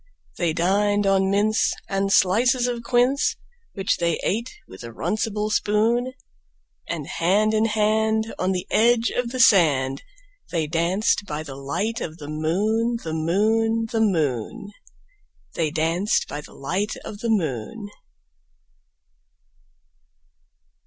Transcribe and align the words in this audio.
They 0.39 0.51
dined 0.51 1.05
on 1.05 1.29
mince 1.29 1.75
and 1.87 2.11
slices 2.11 2.65
of 2.65 2.81
quince, 2.81 3.35
Which 3.73 3.97
they 3.97 4.19
ate 4.23 4.49
with 4.67 4.83
a 4.83 4.89
runcible 4.91 5.51
spoon; 5.51 6.13
And 6.89 7.05
hand 7.05 7.53
in 7.53 7.65
hand, 7.65 8.33
on 8.39 8.51
the 8.51 8.65
edge 8.71 9.11
of 9.11 9.29
the 9.29 9.39
sand, 9.39 10.01
They 10.49 10.65
danced 10.65 11.27
by 11.27 11.43
the 11.43 11.53
light 11.53 12.01
of 12.01 12.17
the 12.17 12.27
moon, 12.27 12.97
The 13.03 13.13
moon, 13.13 13.89
The 13.91 14.01
moon, 14.01 14.71
They 15.53 15.69
danced 15.69 16.27
by 16.27 16.41
the 16.41 16.55
light 16.55 16.95
of 17.05 17.19
the 17.19 17.29
moon. 17.29 17.91